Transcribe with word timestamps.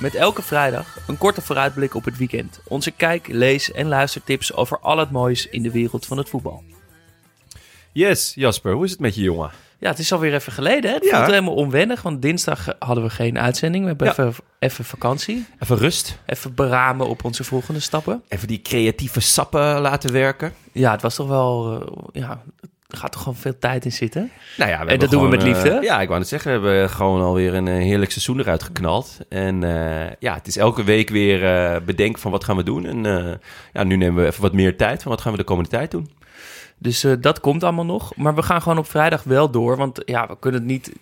Met 0.00 0.14
elke 0.14 0.42
vrijdag 0.42 0.98
een 1.06 1.18
korte 1.18 1.40
vooruitblik 1.40 1.94
op 1.94 2.04
het 2.04 2.16
weekend. 2.16 2.60
Onze 2.68 2.90
kijk, 2.90 3.26
lees 3.28 3.72
en 3.72 3.86
luistertips 3.88 4.52
over 4.54 4.78
al 4.78 4.98
het 4.98 5.10
moois 5.10 5.48
in 5.48 5.62
de 5.62 5.70
wereld 5.70 6.06
van 6.06 6.16
het 6.18 6.28
voetbal. 6.28 6.62
Yes, 7.92 8.32
Jasper, 8.34 8.72
hoe 8.72 8.84
is 8.84 8.90
het 8.90 9.00
met 9.00 9.14
je 9.14 9.22
jongen? 9.22 9.50
Ja, 9.78 9.88
het 9.90 9.98
is 9.98 10.12
alweer 10.12 10.34
even 10.34 10.52
geleden. 10.52 10.90
Hè? 10.90 10.96
Het 10.96 11.04
Ja. 11.04 11.16
voelt 11.16 11.26
helemaal 11.30 11.54
onwennig, 11.54 12.02
want 12.02 12.22
dinsdag 12.22 12.74
hadden 12.78 13.04
we 13.04 13.10
geen 13.10 13.38
uitzending. 13.38 13.82
We 13.82 13.88
hebben 13.88 14.06
Ja. 14.06 14.12
even, 14.12 14.44
even 14.58 14.84
vakantie. 14.84 15.46
Even 15.58 15.76
rust. 15.76 16.18
Even 16.26 16.54
beramen 16.54 17.08
op 17.08 17.24
onze 17.24 17.44
volgende 17.44 17.80
stappen. 17.80 18.22
Even 18.28 18.48
die 18.48 18.62
creatieve 18.62 19.20
sappen 19.20 19.80
laten 19.80 20.12
werken. 20.12 20.54
Ja, 20.72 20.90
het 20.90 21.02
was 21.02 21.14
toch 21.14 21.28
wel... 21.28 21.80
eh, 21.80 22.22
ja, 22.22 22.42
gaat 22.88 23.12
toch 23.12 23.20
gewoon 23.22 23.36
veel 23.36 23.58
tijd 23.58 23.84
in 23.84 23.92
zitten. 23.92 24.30
Nou 24.56 24.70
ja, 24.70 24.86
En 24.86 24.98
dat 24.98 25.10
doen 25.10 25.22
we 25.22 25.28
met 25.28 25.42
liefde? 25.42 25.70
eh, 25.70 25.82
ja, 25.82 26.00
ik 26.00 26.06
wou 26.08 26.18
net 26.20 26.28
zeggen, 26.28 26.62
we 26.62 26.68
hebben 26.68 26.90
gewoon 26.90 27.20
alweer 27.20 27.54
een 27.54 27.68
eh, 27.68 27.74
heerlijk 27.74 28.10
seizoen 28.10 28.40
eruit 28.40 28.62
geknald. 28.62 29.18
En 29.28 29.64
eh, 29.64 30.12
ja, 30.18 30.34
het 30.34 30.46
is 30.46 30.56
elke 30.56 30.84
week 30.84 31.08
weer 31.10 31.44
eh, 31.44 31.80
bedenken 31.80 32.20
van 32.20 32.30
wat 32.30 32.44
gaan 32.44 32.56
we 32.56 32.62
doen. 32.62 32.86
En 32.86 33.38
ja, 33.72 33.82
nu 33.84 33.96
nemen 33.96 34.22
we 34.22 34.28
even 34.28 34.42
wat 34.42 34.52
meer 34.52 34.76
tijd 34.76 35.02
van 35.02 35.10
wat 35.10 35.20
gaan 35.20 35.32
we 35.32 35.38
de 35.38 35.44
komende 35.44 35.70
tijd 35.70 35.90
doen. 35.90 36.10
Dus 36.78 37.06
dat 37.20 37.40
komt 37.40 37.62
allemaal 37.62 37.84
nog. 37.84 38.16
Maar 38.16 38.34
we 38.34 38.42
gaan 38.42 38.62
gewoon 38.62 38.78
op 38.78 38.88
vrijdag 38.90 39.22
wel 39.22 39.50
door. 39.50 39.76
Want 39.76 40.02
ja, 40.04 40.26
we 40.26 40.38
kunnen 40.38 40.60
het 40.60 40.68
niet 40.70 40.92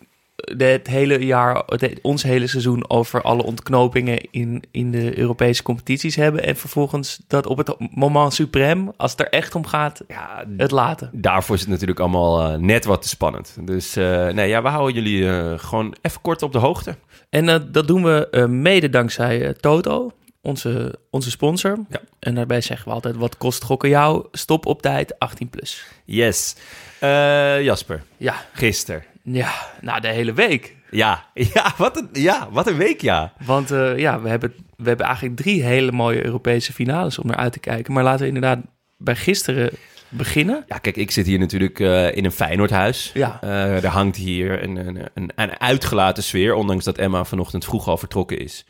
het 0.56 0.87
hele 0.87 1.25
jaar, 1.27 1.62
het, 1.67 1.98
ons 2.03 2.23
hele 2.23 2.47
seizoen 2.47 2.91
over 2.91 3.23
alle 3.23 3.42
ontknopingen 3.42 4.28
in, 4.31 4.62
in 4.70 4.91
de 4.91 5.19
Europese 5.19 5.62
competities 5.62 6.17
hebben. 6.17 6.42
En 6.45 6.56
vervolgens 6.56 7.20
dat 7.27 7.47
op 7.47 7.56
het 7.56 7.75
moment 7.95 8.34
suprem, 8.34 8.92
als 8.97 9.11
het 9.11 9.20
er 9.20 9.28
echt 9.28 9.55
om 9.55 9.67
gaat, 9.67 10.03
Ja, 10.09 10.45
het 10.56 10.70
laten. 10.70 11.11
daarvoor 11.12 11.55
is 11.55 11.61
het 11.61 11.70
natuurlijk 11.70 12.01
allemaal 12.01 12.42
eh, 12.42 12.59
net 12.59 12.84
wat 12.84 13.03
te 13.03 13.09
spannend. 13.09 13.56
Dus 13.61 13.97
eh, 13.97 14.28
nee, 14.28 14.48
ja, 14.48 14.62
we 14.62 14.69
houden 14.69 14.95
jullie 14.95 15.28
eh, 15.28 15.59
gewoon 15.59 15.97
even 16.03 16.20
kort 16.20 16.42
op 16.42 16.53
de 16.53 16.58
hoogte. 16.58 16.97
En 17.31 17.69
dat 17.73 17.86
doen 17.86 18.03
we 18.03 18.47
mede 18.48 18.91
dankzij 18.91 19.55
Toto, 19.61 20.12
onze, 20.42 20.98
onze 21.11 21.31
sponsor. 21.31 21.79
Ja. 21.89 22.01
En 22.19 22.34
daarbij 22.34 22.61
zeggen 22.61 22.89
we 22.89 22.95
altijd, 22.95 23.17
wat 23.17 23.36
kost 23.36 23.64
gokken 23.64 23.89
jou? 23.89 24.27
Stop 24.33 24.67
op 24.67 24.83
tijd, 24.83 25.19
18 25.19 25.48
plus. 25.48 25.86
Yes. 26.05 26.56
Jasper, 27.61 28.03
Ja, 28.17 28.34
gisteren. 28.53 29.14
Ja, 29.25 29.53
nou 29.80 30.00
de 30.00 30.08
hele 30.08 30.33
week. 30.33 30.77
Ja, 30.91 31.25
ja, 31.55 31.75
wat 31.77 31.97
een, 31.97 32.08
ja, 32.12 32.48
wat 32.50 32.67
een 32.67 32.77
week, 32.77 33.00
ja. 33.00 33.33
Want 33.44 33.70
eh, 33.70 33.98
ja, 33.98 34.20
we 34.20 34.28
hebben, 34.28 34.55
we 34.77 34.89
hebben 34.89 35.06
eigenlijk 35.06 35.36
drie 35.36 35.62
hele 35.62 35.92
mooie 35.92 36.25
Europese 36.25 36.72
finales 36.72 37.19
om 37.19 37.27
naar 37.27 37.36
uit 37.36 37.52
te 37.52 37.58
kijken. 37.58 37.92
Maar 37.92 38.02
laten 38.02 38.20
we 38.20 38.27
inderdaad 38.27 38.58
bij 38.97 39.17
gisteren 39.17 39.70
beginnen. 40.08 40.64
Ja, 40.67 40.78
kijk, 40.78 40.97
ik 40.97 41.11
zit 41.11 41.27
hier 41.27 41.39
natuurlijk 41.39 41.80
eh, 41.80 42.17
in 42.17 42.25
een 42.25 42.33
Feyenoordhuis. 42.33 43.11
Ja. 43.14 43.39
Eh, 43.41 43.84
er 43.84 43.91
hangt 43.91 44.17
hier 44.17 44.62
een, 44.62 44.77
een, 44.77 45.08
een, 45.14 45.30
een 45.34 45.61
uitgelaten 45.61 46.22
sfeer, 46.22 46.55
ondanks 46.55 46.84
dat 46.84 46.98
Emma 46.98 47.25
vanochtend 47.25 47.64
vroeg 47.64 47.89
al 47.89 47.97
vertrokken 47.97 48.39
is. 48.39 48.67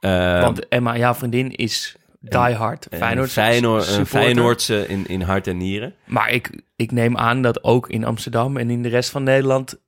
Want 0.00 0.68
Emma, 0.68 0.96
jouw 0.96 1.14
vriendin, 1.14 1.50
is 1.54 1.96
die 2.20 2.54
hard. 2.54 2.86
een 2.90 2.98
Feyenoord, 2.98 3.30
Feyenoord, 3.30 3.88
een. 3.88 4.06
Feyenoordse 4.06 4.88
in, 4.88 5.06
in 5.06 5.20
hart 5.20 5.46
en 5.46 5.56
nieren. 5.56 5.94
Maar 6.04 6.30
ik, 6.30 6.62
ik 6.76 6.92
neem 6.92 7.16
aan 7.16 7.42
dat 7.42 7.64
ook 7.64 7.88
in 7.88 8.04
Amsterdam 8.04 8.56
en 8.56 8.70
in 8.70 8.82
de 8.82 8.88
rest 8.88 9.10
van 9.10 9.22
Nederland 9.22 9.78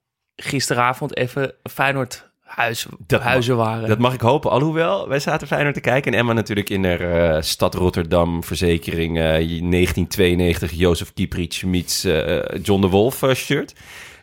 gisteravond 0.42 1.16
even 1.16 1.52
Feyenoord 1.62 2.28
huis, 2.48 2.86
Dat 3.06 3.20
huizen 3.20 3.56
waren. 3.56 3.88
Dat 3.88 3.98
mag 3.98 4.14
ik 4.14 4.20
hopen, 4.20 4.50
alhoewel 4.50 5.08
wij 5.08 5.20
zaten 5.20 5.46
Feyenoord 5.46 5.74
te 5.74 5.80
kijken. 5.80 6.12
En 6.12 6.18
Emma 6.18 6.32
natuurlijk 6.32 6.70
in 6.70 6.82
de 6.82 6.94
eh, 6.94 7.42
stad 7.42 7.74
Rotterdam 7.74 8.44
verzekering 8.44 9.16
eh, 9.16 9.22
1992 9.22 10.72
Jozef 10.72 11.12
Kieprits 11.14 11.64
meets 11.64 12.04
eh, 12.04 12.40
John 12.62 12.80
de 12.80 12.88
Wolf 12.88 13.22
eh, 13.22 13.34
shirt. 13.34 13.74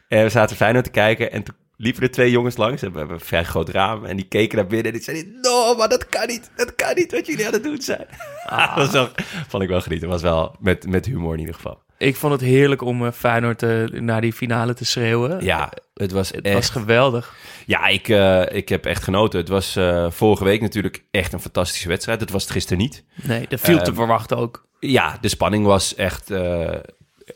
En 0.08 0.24
we 0.24 0.30
zaten 0.30 0.56
Feyenoord 0.56 0.84
te 0.86 0.92
kijken 0.92 1.32
en 1.32 1.44
toen 1.44 1.56
liepen 1.78 2.04
er 2.04 2.12
twee 2.12 2.32
jongens 2.32 2.58
langs. 2.58 2.82
En 2.82 2.92
we 2.92 2.98
hebben 2.98 3.16
een 3.16 3.26
vrij 3.26 3.44
groot 3.44 3.70
raam 3.70 4.06
en 4.06 4.16
die 4.16 4.28
keken 4.28 4.58
naar 4.58 4.68
binnen 4.68 4.86
en 4.86 4.94
die 4.94 5.02
zeiden... 5.02 5.38
No, 5.42 5.76
maar 5.76 5.90
dat 5.90 6.10
kan 6.10 6.28
niet, 6.28 6.52
dat 6.56 6.76
kan 6.76 6.96
niet 6.96 7.12
wat 7.12 7.26
jullie 7.26 7.46
aan 7.46 7.54
het 7.54 7.64
doen 7.64 7.82
zijn. 7.82 8.06
dat 8.50 8.76
was 8.76 8.92
wel, 8.92 9.10
vond 9.48 9.64
ik 9.64 9.70
wel 9.70 9.82
genieten. 9.82 10.10
was 10.10 10.22
wel 10.22 10.56
met, 10.60 10.88
met 10.88 11.06
humor 11.06 11.34
in 11.34 11.40
ieder 11.40 11.56
geval. 11.56 11.84
Ik 11.98 12.16
vond 12.16 12.34
het 12.34 12.42
heerlijk 12.42 12.82
om 12.82 13.06
eh, 13.06 13.12
Feyenoord 13.12 13.64
eh, 13.64 13.84
naar 13.86 14.22
die 14.22 14.34
finale 14.34 14.74
te 14.74 14.86
schreeuwen. 14.86 15.44
Ja, 15.44 15.72
het 15.94 16.12
was 16.12 16.30
Het 16.30 16.46
echt... 16.46 16.56
was 16.56 16.70
geweldig. 16.70 17.36
Ja, 17.66 17.88
ik, 17.88 18.08
eh, 18.10 18.42
ik 18.52 18.70
heb 18.70 18.86
echt 18.86 19.04
genoten. 19.04 19.40
Het 19.40 19.50
was 19.50 19.78
vorige 20.10 20.44
week 20.44 20.62
natuurlijk 20.62 21.04
echt 21.12 21.34
een 21.34 21.40
fantastische 21.40 21.88
wedstrijd. 21.88 22.20
Dat 22.20 22.30
was 22.30 22.44
het 22.44 22.52
gisteren 22.52 22.78
niet. 22.78 23.04
Nee, 23.24 23.46
dat 23.50 23.60
viel 23.60 23.78
te 23.78 23.84
Ehm, 23.84 23.94
verwachten 23.96 24.38
ook. 24.38 24.66
Ja, 24.80 25.18
de 25.22 25.28
spanning 25.28 25.66
was 25.66 25.96
echt 25.96 26.32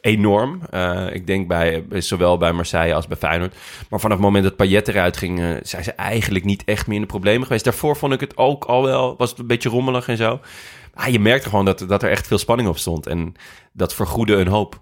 enorm. 0.01 0.61
Ik 1.11 1.27
denk 1.27 1.47
bij, 1.47 1.83
zowel 1.89 2.37
bij 2.37 2.51
Marseille 2.53 2.93
als 2.93 3.07
bij 3.07 3.17
Feyenoord. 3.17 3.55
Maar 3.89 3.99
vanaf 3.99 4.17
het 4.17 4.25
moment 4.25 4.43
dat 4.43 4.55
Payet 4.55 4.87
eruit 4.87 5.17
ging, 5.17 5.59
zijn 5.63 5.83
ze 5.83 5.91
eigenlijk 5.91 6.45
niet 6.45 6.63
echt 6.65 6.87
meer 6.87 6.95
in 6.95 7.01
de 7.01 7.07
problemen 7.07 7.47
geweest. 7.47 7.63
Daarvoor 7.63 7.95
vond 7.97 8.13
ik 8.13 8.19
het 8.19 8.37
ook 8.37 8.65
al 8.65 8.83
wel, 8.83 9.15
was 9.17 9.29
het 9.29 9.39
een 9.39 9.47
beetje 9.47 9.69
rommelig 9.69 10.07
en 10.07 10.17
zo. 10.17 10.39
Maar 10.99 11.11
je 11.11 11.19
merkte 11.19 11.49
gewoon 11.49 11.65
dat, 11.65 11.85
dat 11.87 12.03
er 12.03 12.09
echt 12.09 12.27
veel 12.27 12.37
spanning 12.37 12.69
op 12.69 12.77
stond. 12.77 13.07
En 13.07 13.33
dat 13.73 13.95
vergoedde 13.95 14.35
een 14.35 14.47
hoop. 14.47 14.81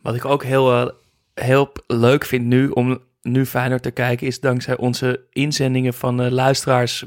Wat 0.00 0.14
ik 0.14 0.24
ook 0.24 0.44
heel, 0.44 0.72
eh, 0.72 0.88
heel 1.34 1.72
leuk 1.86 2.24
vind 2.24 2.44
nu 2.44 2.68
om 2.68 3.00
nu 3.22 3.46
Feyenoord 3.46 3.82
te 3.82 3.90
kijken, 3.90 4.26
is 4.26 4.40
dankzij 4.40 4.76
onze 4.76 5.20
inzendingen 5.30 5.94
van 5.94 6.22
eh, 6.22 6.30
luisteraars 6.30 7.04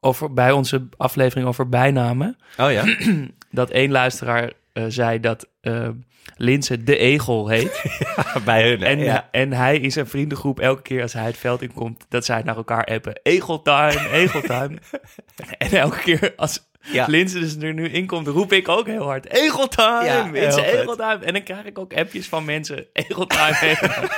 over, 0.00 0.32
bij 0.32 0.52
onze 0.52 0.88
aflevering 0.96 1.46
over 1.48 1.68
bijnamen. 1.68 2.36
Oh 2.58 2.72
ja? 2.72 2.84
Dat 3.50 3.70
één 3.70 3.90
luisteraar 3.90 4.52
eh, 4.72 4.84
zei 4.88 5.20
dat 5.20 5.48
eh 5.60 5.88
Linse 6.36 6.84
de 6.84 6.96
Egel 6.96 7.48
heet. 7.48 7.82
bij 8.44 8.68
hun. 8.68 8.82
en, 8.82 8.98
ja. 8.98 9.28
en 9.30 9.52
hij 9.52 9.78
in 9.78 9.92
zijn 9.92 10.06
vriendengroep, 10.06 10.60
elke 10.60 10.82
keer 10.82 11.02
als 11.02 11.12
hij 11.12 11.24
het 11.24 11.36
veld 11.36 11.62
inkomt, 11.62 12.06
dat 12.08 12.24
zij 12.24 12.42
naar 12.42 12.56
elkaar 12.56 12.84
appen. 12.84 13.20
Egeltime, 13.22 14.08
Egeltime. 14.12 14.78
en 15.58 15.70
elke 15.70 15.98
keer 15.98 16.32
als 16.36 16.69
Ja. 16.82 17.06
Linse 17.08 17.38
dus 17.40 17.56
er 17.56 17.74
nu 17.74 17.88
inkomt, 17.88 18.26
roep 18.26 18.52
ik 18.52 18.68
ook 18.68 18.86
heel 18.86 19.02
hard. 19.04 19.28
Egeltime, 19.32 20.04
Ja. 20.04 20.30
Egeltime. 20.32 21.18
En 21.24 21.32
dan 21.32 21.42
krijg 21.42 21.64
ik 21.64 21.78
ook 21.78 21.94
appjes 21.94 22.26
van 22.28 22.44
mensen. 22.44 22.86
Egeltime, 22.92 23.56
Egeltime. 23.70 24.08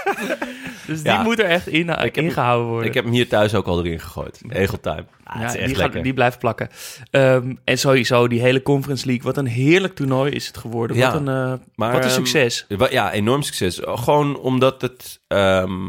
Dus 0.87 1.03
die 1.03 1.13
Ja. 1.13 1.23
moet 1.23 1.39
er 1.39 1.45
echt 1.45 1.67
in, 1.67 1.89
heb- 1.89 2.17
ingehouden 2.17 2.69
worden. 2.69 2.89
Ik 2.89 2.95
heb 2.95 3.05
hem 3.05 3.13
hier 3.13 3.29
thuis 3.29 3.55
ook 3.55 3.67
al 3.67 3.79
erin 3.85 4.01
gegooid. 4.01 4.41
Egeltime. 4.49 5.05
Ah, 5.25 5.41
ja, 5.41 5.67
die, 5.67 5.75
gaat, 5.75 5.93
die 6.03 6.15
blijft 6.15 6.39
plakken. 6.39 6.69
Ehm, 7.11 7.55
en 7.65 7.79
sowieso 7.79 8.29
die 8.29 8.41
hele 8.41 8.63
Conference 8.63 9.07
League. 9.07 9.25
Wat 9.25 9.37
een 9.37 9.47
heerlijk 9.47 9.95
toernooi 9.95 10.33
is 10.33 10.47
het 10.47 10.57
geworden. 10.57 10.99
Wat 10.99 11.15
een, 11.15 11.29
eh, 11.29 11.53
maar, 11.75 11.93
wat 11.93 12.05
een 12.05 12.11
ehm, 12.11 12.25
succes. 12.25 12.67
Ja, 12.91 13.13
enorm 13.13 13.43
succes. 13.43 13.81
Gewoon 13.85 14.39
omdat 14.39 14.83
het... 14.83 15.21
ehm, 15.29 15.85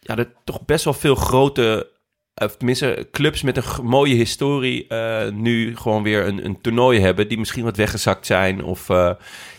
ja, 0.00 0.16
er 0.16 0.32
toch 0.44 0.64
best 0.64 0.84
wel 0.84 0.94
veel 0.94 1.14
grote... 1.14 1.94
Of 2.42 2.56
tenminste, 2.56 3.08
clubs 3.10 3.42
met 3.42 3.56
een 3.56 3.84
mooie 3.84 4.14
historie... 4.14 4.86
eh, 4.86 5.32
nu 5.32 5.76
gewoon 5.76 6.02
weer 6.02 6.26
een, 6.26 6.44
een 6.44 6.60
toernooi 6.60 7.00
hebben... 7.00 7.28
die 7.28 7.38
misschien 7.38 7.64
wat 7.64 7.76
weggezakt 7.76 8.26
zijn. 8.26 8.64
Of 8.64 8.88
eh, 8.88 9.12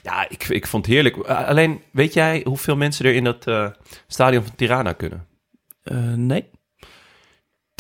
ja, 0.04 0.30
ik, 0.30 0.48
ik 0.48 0.68
vond 0.68 0.86
het 0.86 0.94
heerlijk. 0.94 1.16
Uh, 1.16 1.48
alleen, 1.48 1.82
weet 1.92 2.14
jij 2.14 2.42
hoeveel 2.44 2.76
mensen 2.76 3.06
er 3.06 3.14
in 3.14 3.24
dat 3.24 3.48
eh, 3.48 3.70
stadion 4.08 4.44
van 4.44 4.56
Tirana 4.56 4.94
kunnen? 4.94 5.28
Nee. 6.16 6.50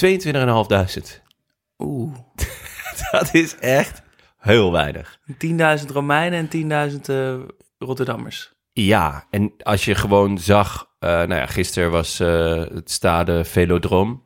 22.500. 0.06 1.22
Oeh. 1.78 2.16
Dat 3.12 3.34
is 3.34 3.56
echt 3.58 4.02
heel 4.38 4.72
weinig. 4.72 5.20
10.000 5.82 5.86
Romeinen 5.88 6.50
en 6.50 6.92
10.000 6.92 7.02
eh, 7.02 7.36
Rotterdammers. 7.78 8.56
Ja, 8.74 9.28
en 9.30 9.54
als 9.64 9.86
je 9.86 9.96
gewoon 9.96 10.38
zag... 10.38 10.90
nou 11.00 11.36
ja, 11.36 11.46
gisteren 11.46 11.92
was 11.92 12.18
het 12.18 12.92
stade 12.92 13.46
Velodroom... 13.46 14.26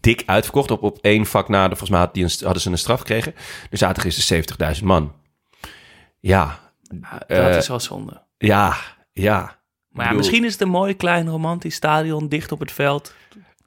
dik 0.00 0.22
uitverkocht. 0.26 0.70
Op, 0.70 0.82
op 0.82 0.98
één 1.00 1.26
vak 1.26 1.48
na, 1.48 1.62
de- 1.62 1.68
volgens 1.68 1.90
mij 1.90 1.98
had 2.00 2.14
die 2.14 2.24
een, 2.24 2.30
hadden 2.40 2.62
ze 2.62 2.70
een 2.70 2.78
straf 2.78 2.98
gekregen. 2.98 3.34
Er 3.70 3.78
zaten 3.78 4.02
gisteren 4.02 4.44
70.000 4.76 4.82
man. 4.84 5.12
Ja, 6.20 6.58
Ja, 7.00 7.18
dat 7.18 7.28
Eh, 7.28 7.56
is 7.56 7.68
wel 7.68 7.80
zonde. 7.80 8.22
ja, 8.38 8.76
ja. 9.12 9.56
Maar 9.88 10.06
ja, 10.06 10.12
misschien 10.12 10.44
is 10.44 10.52
het 10.52 10.60
een 10.60 10.68
mooi, 10.68 10.96
klein, 10.96 11.28
romantisch 11.28 11.74
stadion 11.74 12.28
dicht 12.28 12.52
op 12.52 12.60
het 12.60 12.72
veld. 12.72 13.14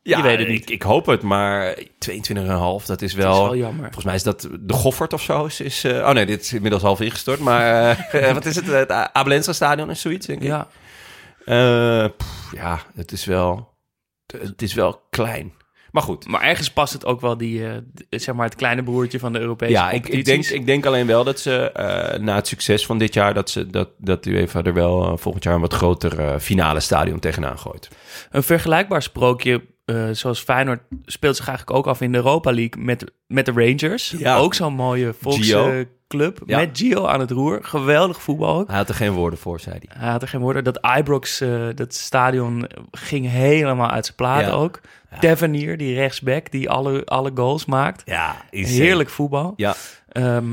Ja, 0.03 0.17
je 0.17 0.23
weet 0.23 0.39
het 0.39 0.47
niet. 0.47 0.61
Ik, 0.61 0.69
ik 0.69 0.81
hoop 0.81 1.05
het, 1.05 1.21
maar 1.21 1.75
22,5, 1.99 2.85
dat 2.85 3.01
is 3.01 3.13
wel... 3.13 3.33
Dat 3.33 3.41
is 3.43 3.49
wel 3.49 3.55
jammer. 3.55 3.83
Volgens 3.83 4.05
mij 4.05 4.15
is 4.15 4.23
dat 4.23 4.47
de 4.59 4.73
Goffert 4.73 5.13
of 5.13 5.21
zo. 5.21 5.45
Is, 5.45 5.59
is, 5.61 5.83
eh, 5.83 5.91
oh 5.97 6.11
nee, 6.11 6.25
dit 6.25 6.41
is 6.41 6.53
inmiddels 6.53 6.81
half 6.83 6.99
ingestort. 7.01 7.39
Maar 7.39 7.97
eh, 8.11 8.33
wat 8.33 8.45
is 8.45 8.55
het? 8.55 8.65
Het 8.67 8.89
Abelensa 8.91 9.53
stadion 9.53 9.89
is 9.89 10.01
zoiets, 10.01 10.25
denk 10.25 10.41
ik. 10.41 10.47
Ja, 10.47 10.67
pff, 12.17 12.51
ja, 12.55 12.79
het 12.95 13.11
is 13.11 13.25
wel... 13.25 13.73
Het 14.37 14.61
is 14.61 14.73
wel 14.73 15.01
klein. 15.09 15.53
Maar 15.91 16.03
goed. 16.03 16.27
Maar 16.27 16.41
ergens 16.41 16.71
past 16.71 16.93
het 16.93 17.05
ook 17.05 17.21
wel, 17.21 17.37
die, 17.37 17.67
eh, 17.67 17.75
zeg 18.09 18.35
maar, 18.35 18.45
het 18.45 18.55
kleine 18.55 18.83
broertje 18.83 19.19
van 19.19 19.33
de 19.33 19.39
Europese 19.39 19.71
Ja, 19.71 19.91
ik, 19.91 20.07
ik, 20.07 20.25
denk, 20.25 20.45
ik 20.45 20.65
denk 20.65 20.85
alleen 20.85 21.07
wel 21.07 21.23
dat 21.23 21.39
ze 21.39 21.71
eh, 21.71 22.19
na 22.19 22.35
het 22.35 22.47
succes 22.47 22.85
van 22.85 22.97
dit 22.97 23.13
jaar... 23.13 23.33
dat, 23.33 23.49
ze, 23.49 23.67
dat, 23.67 23.89
dat 23.97 24.25
UEFA 24.25 24.63
er 24.63 24.73
wel 24.73 25.05
eh, 25.05 25.17
volgend 25.17 25.43
jaar 25.43 25.53
een 25.53 25.61
wat 25.61 25.73
groter 25.73 26.39
finale 26.39 26.79
stadion 26.79 27.19
tegenaan 27.19 27.59
gooit. 27.59 27.89
Een 28.31 28.43
vergelijkbaar 28.43 29.01
sprookje, 29.01 29.61
eh, 29.95 30.09
zoals 30.11 30.39
Feyenoord, 30.39 30.81
speelt 31.05 31.35
zich 31.35 31.47
eigenlijk 31.47 31.77
ook 31.77 31.87
af 31.87 32.01
in 32.01 32.11
de 32.11 32.17
Europa 32.17 32.51
League 32.53 32.83
met, 32.83 33.11
met 33.27 33.45
de 33.45 33.51
Rangers. 33.51 34.13
Ja. 34.17 34.37
Ook 34.37 34.53
zo'n 34.53 34.73
mooie 34.73 35.13
volksclub 35.19 36.41
Ja. 36.45 36.57
met 36.57 36.69
Gio 36.77 37.05
aan 37.05 37.19
het 37.19 37.31
roer. 37.31 37.59
Geweldig 37.61 38.21
voetbal 38.21 38.59
ook. 38.59 38.67
Hij 38.67 38.77
had 38.77 38.89
er 38.89 38.95
geen 38.95 39.11
woorden 39.11 39.39
voor, 39.39 39.59
zei 39.59 39.75
hij. 39.87 39.97
Hij 40.01 40.11
had 40.11 40.21
er 40.21 40.27
geen 40.27 40.41
woorden. 40.41 40.63
Dat 40.63 40.79
Ibrox, 40.97 41.41
eh, 41.41 41.67
dat 41.75 41.93
stadion, 41.93 42.67
ging 42.91 43.29
helemaal 43.29 43.89
uit 43.89 44.05
zijn 44.05 44.17
plaat 44.17 44.45
Ja. 44.45 44.51
ook. 44.51 44.79
Tavernier, 45.19 45.77
die 45.77 45.95
rechtsback, 45.95 46.51
die 46.51 46.69
alle, 46.69 47.05
alle 47.05 47.31
goals 47.35 47.65
maakt. 47.65 48.01
Ja, 48.05 48.35
Heerlijk 48.49 49.09
voetbal. 49.09 49.53
Ja, 49.55 49.75
Ehm, 50.11 50.45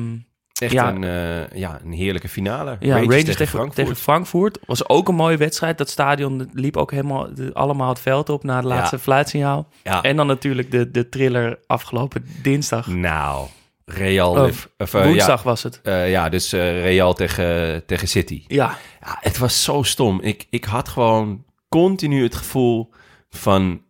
echt 0.61 0.73
Ja. 0.73 0.89
een, 0.89 1.05
eh, 1.05 1.59
ja, 1.59 1.81
een 1.85 1.93
heerlijke 1.93 2.29
finale. 2.29 2.77
ja, 2.81 2.95
Rangers, 2.99 3.25
tegen, 3.25 3.47
Frankfurt. 3.47 3.75
tegen 3.75 3.97
Frankfurt. 3.97 4.59
Was 4.67 4.89
ook 4.89 5.09
een 5.09 5.15
mooie 5.15 5.37
wedstrijd. 5.37 5.79
Dat 5.79 5.89
stadion 5.91 6.51
liep 6.53 6.77
ook 6.77 6.91
helemaal 6.91 7.35
de- 7.35 7.51
allemaal 7.55 7.89
het 7.89 8.01
veld 8.01 8.29
op 8.29 8.45
na 8.45 8.57
het 8.57 8.65
laatste 8.65 8.97
Ja. 8.97 9.03
fluitsignaal. 9.03 9.69
Ja. 9.83 10.03
En 10.03 10.17
dan 10.17 10.27
natuurlijk 10.27 10.71
de, 10.71 10.91
de 10.91 11.09
thriller 11.09 11.59
afgelopen 11.67 12.25
dinsdag. 12.43 12.87
Nou, 12.87 13.47
Real... 13.85 14.45
Of, 14.47 14.69
eh, 14.77 15.05
Woensdag 15.05 15.43
was 15.43 15.63
het. 15.63 15.81
Ja, 15.83 16.03
eh, 16.03 16.11
ja, 16.11 16.29
dus 16.29 16.53
Real 16.53 17.15
tegen, 17.15 17.83
tegen 17.87 18.09
City. 18.09 18.45
Ja, 18.47 18.77
Ja, 19.01 19.17
het 19.21 19.39
was 19.39 19.63
zo 19.65 19.83
stom. 19.83 20.21
Ik, 20.21 20.47
ik 20.51 20.65
had 20.65 20.89
gewoon 20.89 21.45
continu 21.69 22.23
het 22.23 22.35
gevoel 22.35 22.91
van... 23.31 23.83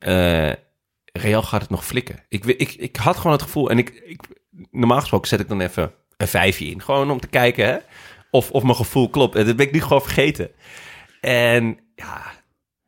Real 1.12 1.42
gaat 1.42 1.60
het 1.60 1.70
nog 1.70 1.84
flikken. 1.84 2.16
Ik, 2.28 2.44
ik, 2.44 2.74
ik 2.74 2.96
had 2.96 3.16
gewoon 3.16 3.32
het 3.32 3.42
gevoel... 3.42 3.70
En 3.70 3.78
ik, 3.78 4.02
ik, 4.06 4.20
normaal 4.70 5.00
gesproken 5.00 5.28
zet 5.28 5.40
ik 5.40 5.48
dan 5.48 5.60
even 5.60 5.92
een 6.18 6.28
vijfje 6.28 6.66
in. 6.66 6.82
Gewoon 6.82 7.10
om 7.10 7.20
te 7.20 7.26
kijken 7.26 7.66
hè, 7.66 7.76
of, 8.30 8.50
of 8.50 8.62
mijn 8.62 8.74
gevoel 8.76 9.08
klopt. 9.08 9.34
En 9.36 9.46
dat 9.46 9.56
ben 9.56 9.66
ik 9.66 9.72
nu 9.72 9.80
gewoon 9.80 10.02
vergeten. 10.02 10.50
En 11.20 11.78
ja, 11.94 12.22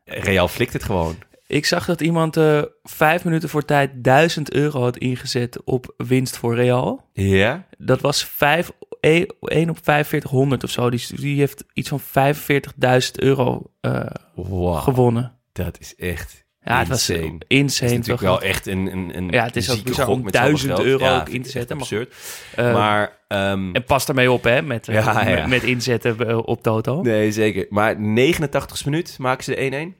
Real 0.04 0.48
flikt 0.48 0.72
het 0.72 0.84
gewoon. 0.84 1.16
ik 1.46 1.66
zag 1.66 1.86
dat 1.86 2.00
iemand 2.00 2.36
eh, 2.36 2.62
vijf 2.82 3.24
minuten 3.24 3.48
voor 3.48 3.64
tijd 3.64 3.90
1000 4.04 4.52
euro 4.52 4.80
had 4.82 4.96
ingezet 4.96 5.64
op 5.64 5.94
winst 5.96 6.36
voor 6.36 6.54
Real. 6.54 7.08
Ja? 7.12 7.66
Dat 7.78 8.00
was 8.00 8.24
5, 8.24 8.70
1 9.00 9.70
op 9.70 9.78
4500 9.82 10.64
of 10.64 10.70
zo. 10.70 10.90
Die, 10.90 11.06
die 11.16 11.38
heeft 11.38 11.64
iets 11.72 11.88
van 11.88 12.00
45.000 12.00 13.10
euro 13.12 13.72
eh, 13.80 14.04
Wow, 14.34 14.76
gewonnen. 14.82 15.38
dat 15.52 15.78
is 15.80 15.94
echt 15.94 16.39
Ja, 16.64 16.78
het 16.78 16.88
was 16.88 17.08
insane. 17.10 17.40
Het 17.48 17.70
is 17.70 17.80
natuurlijk 17.80 18.06
toch? 18.06 18.20
wel 18.20 18.42
echt 18.42 18.66
een, 18.66 18.92
een, 18.92 19.16
een 19.16 19.28
Ja, 19.30 19.44
het 19.44 19.56
is 19.56 19.70
ook 19.70 19.82
bizar 19.82 20.08
om 20.08 20.22
met 20.22 20.34
zoveel 20.34 20.48
1000 20.48 20.72
geld. 20.72 20.84
euro 20.84 21.04
Ja, 21.04 21.20
ook 21.20 21.28
in 21.28 21.42
te 21.42 21.50
zetten, 21.50 21.78
absurd. 21.78 22.14
Eh, 22.54 22.72
maar 22.72 23.12
ehm, 23.28 23.72
En 23.72 23.84
pas 23.84 24.06
daarmee 24.06 24.32
op, 24.32 24.44
hè, 24.44 24.62
met, 24.62 24.86
Ja, 24.86 25.28
ja. 25.28 25.40
met, 25.40 25.46
met 25.46 25.62
inzetten 25.62 26.28
eh, 26.28 26.38
op 26.44 26.62
Toto. 26.62 27.02
nee, 27.02 27.32
zeker. 27.32 27.66
Maar 27.68 27.94
89ste 27.96 28.84
minuut 28.84 29.16
maken 29.18 29.44
ze 29.44 29.50
de 29.70 29.92
1-1. 29.96 29.99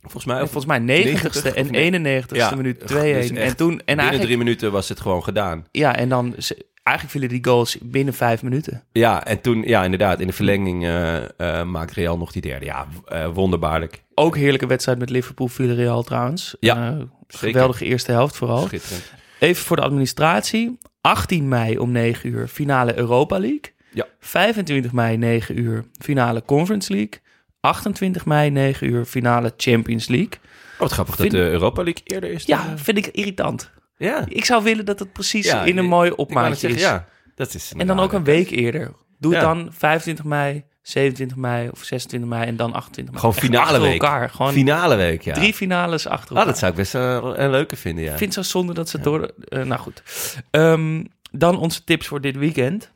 Volgens 0.00 0.24
mij. 0.24 0.38
Volgens 0.38 0.66
mij 0.66 1.04
90ste 1.04 1.18
90ste 1.18 1.54
en 1.54 1.64
of 1.64 1.70
nee? 1.70 2.22
91ste 2.22 2.36
Ja, 2.36 2.54
minuut 2.54 2.80
2-1. 2.80 2.84
dus 2.86 3.30
en 3.30 3.56
toen, 3.56 3.82
en 3.84 3.96
binnen 3.96 4.20
drie 4.20 4.38
minuten 4.38 4.72
was 4.72 4.88
het 4.88 5.00
gewoon 5.00 5.24
gedaan. 5.24 5.66
ja, 5.70 5.96
en 5.96 6.08
dan, 6.08 6.34
eigenlijk 6.82 7.18
vielen 7.18 7.28
die 7.28 7.44
goals 7.52 7.78
binnen 7.82 8.14
vijf 8.14 8.42
minuten. 8.42 8.82
Ja, 8.92 9.24
en 9.24 9.40
toen, 9.40 9.62
ja, 9.66 9.84
inderdaad, 9.84 10.20
in 10.20 10.26
de 10.26 10.32
verlenging 10.32 10.84
eh 10.84 11.18
eh, 11.60 11.66
maakt 11.66 11.92
Real 11.92 12.18
nog 12.18 12.32
die 12.32 12.42
derde. 12.42 12.64
Ja, 12.64 12.86
eh, 13.06 13.28
wonderbaarlijk. 13.34 14.02
Ook 14.14 14.36
heerlijke 14.36 14.66
wedstrijd 14.66 14.98
met 14.98 15.10
Liverpool, 15.10 15.48
Villarreal 15.48 16.02
trouwens. 16.02 16.56
Ja, 16.60 16.98
geweldige 17.26 17.84
eerste 17.84 18.12
helft 18.12 18.36
vooral. 18.36 18.66
Schitterend. 18.66 19.12
Even 19.38 19.64
voor 19.64 19.76
de 19.76 19.82
administratie. 19.82 20.78
18 21.00 21.48
mei 21.48 21.78
om 21.78 21.90
9 21.90 22.30
uur 22.30 22.48
finale 22.48 22.98
Europa 22.98 23.38
League. 23.38 23.72
Ja. 23.92 24.06
25 24.18 24.92
mei 24.92 25.16
9 25.16 25.58
uur 25.58 25.84
finale 25.98 26.42
Conference 26.44 26.92
League. 26.92 27.20
28 27.60 28.24
mei 28.26 28.50
9 28.50 28.86
uur 28.88 29.04
finale 29.04 29.52
Champions 29.56 30.08
League. 30.08 30.32
Oh, 30.72 30.78
wat 30.78 30.92
grappig 30.92 31.14
Vind- 31.16 31.30
dat 31.32 31.40
de 31.40 31.50
Europa 31.50 31.82
League 31.82 32.02
eerder 32.04 32.30
is. 32.30 32.44
dan, 32.46 32.58
Ja, 32.58 32.64
eh, 32.64 32.72
vind 32.76 32.98
ik 32.98 33.06
irritant. 33.06 33.70
ja. 33.96 34.24
Ik 34.28 34.44
zou 34.44 34.62
willen 34.62 34.84
dat 34.84 34.98
het 34.98 35.12
precies 35.12 35.46
Ja, 35.46 35.64
in 35.64 35.78
een 35.78 35.84
ik- 35.84 35.90
mooi 35.90 36.10
Ik 36.10 36.16
wou 36.16 36.28
net 36.28 36.36
opmaatje 36.36 36.68
is. 36.68 36.80
ja, 36.80 37.06
dat 37.34 37.54
is 37.54 37.72
En 37.76 37.86
dan 37.86 38.00
ook 38.00 38.12
een 38.12 38.24
week 38.24 38.50
eerder. 38.50 38.92
Doe 39.18 39.32
het 39.34 39.42
Ja. 39.42 39.54
dan 39.54 39.68
25 39.72 40.24
mei, 40.24 40.64
27 40.82 41.36
mei 41.36 41.68
of 41.68 41.82
26 41.84 42.28
mei 42.30 42.46
en 42.46 42.56
dan 42.56 42.72
28 42.72 43.14
mei. 43.14 43.18
Gewoon 43.18 43.34
finale 43.34 43.64
achter 43.66 43.80
week. 43.80 44.02
elkaar. 44.02 44.30
Gewoon 44.30 44.52
finale 44.52 44.96
week, 44.96 45.22
ja. 45.22 45.34
drie 45.34 45.54
finales 45.54 46.06
achter 46.06 46.24
Ah, 46.30 46.30
elkaar. 46.30 46.46
dat 46.46 46.58
zou 46.58 46.70
ik 46.70 46.76
best 46.76 46.94
eh, 46.94 47.18
een 47.34 47.50
leuke 47.50 47.76
vinden, 47.76 48.04
ja. 48.04 48.12
Ik 48.12 48.18
vind 48.18 48.34
het 48.34 48.44
zo 48.46 48.50
zonde 48.58 48.74
dat 48.74 48.88
ze 48.88 49.00
door... 49.00 49.30
eh, 49.48 49.62
nou 49.64 49.80
goed. 49.80 50.02
Ehm, 50.50 51.04
dan 51.32 51.58
onze 51.58 51.84
tips 51.84 52.06
voor 52.06 52.20
dit 52.20 52.36
weekend. 52.36 52.90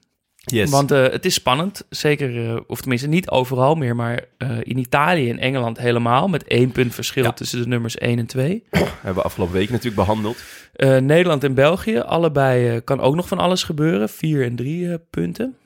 Yes. 0.44 0.70
Want 0.70 0.90
eh, 0.90 1.02
het 1.02 1.24
is 1.24 1.34
spannend. 1.34 1.86
Zeker, 1.90 2.50
eh, 2.50 2.60
of 2.66 2.80
tenminste 2.80 3.08
niet 3.08 3.30
overal 3.30 3.74
meer, 3.74 3.96
maar 3.96 4.24
eh, 4.38 4.56
in 4.62 4.78
Italië 4.78 5.30
en 5.30 5.38
Engeland 5.38 5.78
helemaal. 5.78 6.28
Met 6.28 6.44
één 6.44 6.72
punt 6.72 6.94
verschil 6.94 7.22
Ja. 7.24 7.32
tussen 7.32 7.62
de 7.62 7.68
nummers 7.68 7.96
1 7.98 8.18
en 8.18 8.26
2. 8.26 8.62
hebben 8.70 9.14
we 9.14 9.22
afgelopen 9.22 9.54
week 9.54 9.68
natuurlijk 9.70 9.96
behandeld. 9.96 10.36
Eh, 10.74 10.96
Nederland 10.96 11.44
en 11.44 11.54
België, 11.54 11.98
allebei 11.98 12.80
kan 12.80 13.00
ook 13.00 13.14
nog 13.14 13.28
van 13.28 13.38
alles 13.38 13.62
gebeuren. 13.62 14.08
Vier 14.08 14.44
en 14.44 14.56
drie 14.56 14.88
eh, 14.90 14.94
punten. 15.10 15.56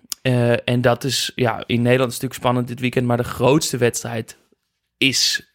En 0.64 0.81
dat 0.81 1.04
is, 1.04 1.32
ja, 1.34 1.62
in 1.66 1.82
Nederland 1.82 2.10
is 2.12 2.14
het 2.14 2.22
natuurlijk 2.22 2.34
spannend 2.34 2.69
dit 2.69 2.81
weekend. 2.81 3.06
Maar 3.06 3.16
de 3.16 3.24
grootste 3.24 3.76
wedstrijd 3.76 4.36
is 4.98 5.48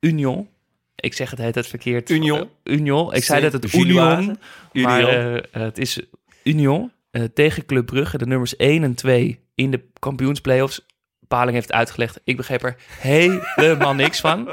Union. 0.00 0.48
Ik 0.96 1.14
zeg 1.14 1.30
het 1.30 1.38
heet 1.38 1.54
het 1.54 1.66
verkeerd. 1.66 2.10
Union. 2.10 2.48
Union. 2.64 3.14
Ik 3.14 3.24
zei 3.24 3.40
dat 3.40 3.52
het. 3.52 3.72
Union. 3.74 4.38
Maar 4.72 5.00
Union. 5.00 5.40
eh, 5.52 5.62
het 5.62 5.78
is 5.78 6.00
Union 6.44 6.92
eh, 7.10 7.22
tegen 7.22 7.66
Club 7.66 7.86
Brugge. 7.86 8.18
De 8.18 8.26
nummers 8.26 8.56
1 8.56 8.82
en 8.82 8.94
2 8.94 9.40
in 9.54 9.70
de 9.70 9.84
kampioensplayoffs. 9.98 10.86
Paling 11.28 11.52
heeft 11.52 11.72
uitgelegd. 11.72 12.20
Ik 12.24 12.36
begreep 12.36 12.64
er 12.64 12.76
helemaal 12.98 13.94
niks 13.94 14.20
van. 14.20 14.48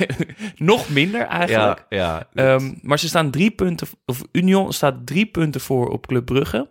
Nog 0.56 0.88
minder 0.88 1.20
eigenlijk. 1.20 1.86
Ja, 1.88 2.28
ja. 2.34 2.54
Ehm, 2.54 2.72
maar 2.82 2.98
ze 2.98 3.08
staan 3.08 3.30
drie 3.30 3.50
punten, 3.50 3.88
of 4.06 4.22
Union 4.32 4.72
staat 4.72 5.06
drie 5.06 5.26
punten 5.26 5.60
voor 5.60 5.88
op 5.88 6.06
Club 6.06 6.24
Brugge. 6.24 6.70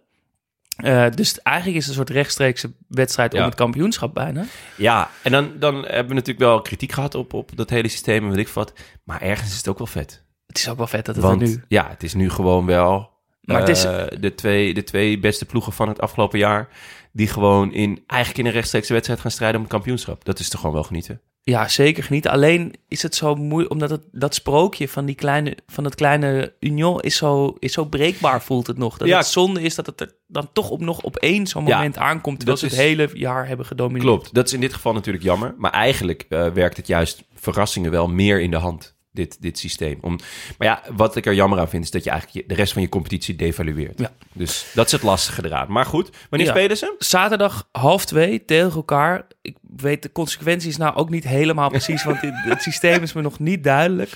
Eh, 0.76 1.06
dus 1.10 1.42
eigenlijk 1.42 1.78
is 1.78 1.88
het 1.88 1.98
een 1.98 2.06
soort 2.06 2.18
rechtstreekse 2.18 2.74
wedstrijd 2.88 3.34
om 3.34 3.42
het 3.42 3.56
kampioenschap 3.56 4.14
bijna. 4.14 4.46
ja, 4.78 5.10
en 5.24 5.32
dan, 5.32 5.52
dan 5.60 5.76
hebben 5.76 6.08
we 6.08 6.14
natuurlijk 6.14 6.40
wel 6.40 6.62
kritiek 6.62 6.92
gehad 6.92 7.16
op, 7.16 7.34
op 7.34 7.56
dat 7.56 7.70
hele 7.70 7.88
systeem 7.88 8.24
en 8.24 8.30
weet 8.30 8.48
ik 8.48 8.54
wat. 8.54 8.74
Maar 9.04 9.22
ergens 9.22 9.50
is 9.50 9.58
het 9.58 9.68
ook 9.68 9.78
wel 9.78 9.88
vet. 9.88 10.26
Het 10.48 10.58
is 10.58 10.70
ook 10.70 10.78
wel 10.78 10.88
vet 10.88 11.06
dat 11.06 11.16
het 11.16 11.24
Want 11.24 11.42
er 11.42 11.48
nu... 11.48 11.64
ja, 11.68 11.90
het 11.90 12.04
is 12.04 12.14
nu 12.14 12.30
gewoon 12.30 12.66
wel 12.66 13.10
Maar 13.42 13.60
het 13.60 13.70
is- 13.70 13.84
eh, 13.84 14.04
de, 14.20 14.36
twee, 14.36 14.74
de 14.74 14.84
twee 14.84 15.20
beste 15.20 15.46
ploegen 15.46 15.74
van 15.74 15.88
het 15.88 16.02
afgelopen 16.02 16.40
jaar... 16.40 16.70
die 17.12 17.28
gewoon 17.28 17.74
in, 17.74 18.04
eigenlijk 18.08 18.40
in 18.40 18.46
een 18.46 18.52
rechtstreekse 18.52 18.94
wedstrijd 18.94 19.20
gaan 19.20 19.32
strijden 19.32 19.56
om 19.58 19.64
het 19.64 19.72
kampioenschap. 19.74 20.26
Dat 20.26 20.40
is 20.40 20.50
toch 20.50 20.60
gewoon 20.60 20.76
wel 20.76 20.84
genieten. 20.86 21.22
Ja, 21.44 21.68
zeker 21.68 22.04
genieten. 22.04 22.32
Alleen 22.32 22.74
is 22.88 23.02
het 23.04 23.16
zo 23.16 23.36
moeilijk, 23.36 23.72
omdat 23.74 23.90
het, 23.90 24.02
dat 24.12 24.36
sprookje 24.36 24.88
van, 24.88 25.06
die 25.06 25.16
kleine, 25.16 25.58
van 25.68 25.84
het 25.84 25.96
kleine 25.96 26.54
Union 26.60 27.00
is 27.02 27.16
zo, 27.16 27.56
is 27.60 27.74
zo 27.74 27.86
breekbaar, 27.86 28.42
voelt 28.42 28.68
het 28.68 28.78
nog. 28.78 28.98
Dat 28.98 29.08
Ja. 29.08 29.18
het 29.18 29.26
zonde 29.28 29.62
is 29.62 29.76
dat 29.76 29.86
het 29.86 30.02
er 30.02 30.14
dan 30.28 30.50
toch 30.54 30.70
op 30.70 30.80
nog 30.82 31.02
op 31.02 31.16
één 31.16 31.48
zo'n 31.48 31.66
Ja, 31.68 31.76
moment 31.76 31.98
aankomt, 31.98 32.38
terwijl 32.38 32.58
ze 32.58 32.68
dat 32.68 32.76
het 32.76 32.84
hele 32.86 33.10
jaar 33.14 33.48
hebben 33.48 33.66
gedomineerd. 33.66 34.06
Klopt, 34.06 34.34
dat 34.34 34.48
is 34.48 34.54
in 34.54 34.60
dit 34.60 34.74
geval 34.74 34.94
natuurlijk 34.94 35.24
jammer. 35.24 35.54
Maar 35.58 35.72
eigenlijk 35.72 36.26
eh, 36.30 36.48
werkt 36.48 36.78
het 36.78 36.88
juist 36.88 37.24
verrassingen 37.36 37.92
wel 37.92 38.08
meer 38.08 38.42
in 38.42 38.52
de 38.52 38.58
hand, 38.58 38.96
dit, 39.12 39.42
dit 39.42 39.58
systeem. 39.60 39.98
Om, 40.02 40.20
maar 40.58 40.68
ja, 40.68 40.82
wat 40.96 41.16
ik 41.16 41.26
er 41.26 41.34
jammer 41.34 41.60
aan 41.60 41.70
vind, 41.70 41.84
is 41.84 41.92
dat 41.92 42.04
je 42.04 42.10
eigenlijk 42.10 42.48
de 42.48 42.56
rest 42.56 42.74
van 42.74 42.82
je 42.82 42.90
competitie 42.90 43.36
devalueert. 43.36 44.00
Ja. 44.00 44.12
Dus 44.34 44.72
dat 44.74 44.86
is 44.86 44.92
het 44.92 45.04
lastige 45.04 45.46
eraan. 45.46 45.72
Maar 45.72 45.86
goed, 45.86 46.10
wanneer 46.30 46.48
Ja. 46.48 46.54
spelen 46.54 46.78
ze? 46.78 46.96
Zaterdag 46.98 47.68
half 47.72 48.06
twee 48.06 48.46
tegen 48.46 48.72
elkaar. 48.76 49.28
Ik 49.42 49.58
weet 49.76 50.02
de 50.04 50.12
consequenties 50.12 50.78
nou 50.78 50.96
ook 50.96 51.10
niet 51.10 51.24
helemaal 51.24 51.70
precies, 51.70 52.04
want 52.04 52.18
het 52.22 52.62
systeem 52.62 53.02
is 53.04 53.14
me 53.14 53.22
nog 53.22 53.40
niet 53.40 53.64
duidelijk. 53.64 54.12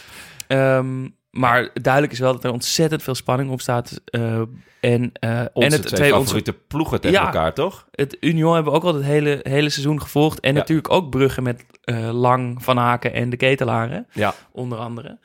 Ehm, 0.48 1.08
maar 1.36 1.70
duidelijk 1.82 2.14
is 2.14 2.20
wel 2.20 2.32
dat 2.34 2.44
er 2.44 2.52
ontzettend 2.52 3.04
veel 3.04 3.16
spanning 3.16 3.50
op 3.52 3.62
staat. 3.62 4.02
eh, 4.06 4.42
en, 4.80 5.12
eh, 5.14 5.40
en 5.40 5.50
het 5.72 5.88
twee 5.88 6.12
favoriete 6.12 6.54
ploegen 6.54 7.02
tegen 7.02 7.18
Ja. 7.20 7.26
elkaar, 7.26 7.54
toch? 7.54 7.88
het 7.92 8.18
Union 8.20 8.54
hebben 8.54 8.72
we 8.72 8.78
ook 8.78 8.84
al 8.86 8.94
het 8.96 9.04
hele, 9.04 9.40
hele 9.44 9.70
seizoen 9.70 10.02
gevolgd. 10.02 10.40
En 10.40 10.54
Ja. 10.54 10.58
natuurlijk 10.60 10.92
ook 10.92 11.10
Brugge 11.10 11.42
met 11.42 11.66
eh, 11.84 12.10
Lang, 12.12 12.64
Van 12.64 12.78
Haken 12.78 13.14
en 13.14 13.30
de 13.30 13.38
Ketelaren, 13.38 14.08
Ja. 14.12 14.34
onder 14.52 14.78
andere. 14.78 15.08
Eh 15.08 15.16